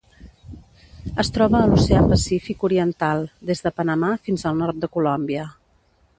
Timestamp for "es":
1.23-1.29